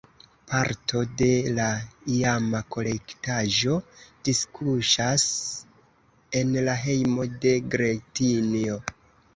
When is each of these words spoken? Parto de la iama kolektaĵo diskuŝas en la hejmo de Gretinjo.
Parto 0.51 1.01
de 1.21 1.27
la 1.59 1.67
iama 2.13 2.61
kolektaĵo 2.77 3.77
diskuŝas 4.31 5.29
en 6.43 6.59
la 6.71 6.77
hejmo 6.89 7.31
de 7.47 7.55
Gretinjo. 7.77 8.83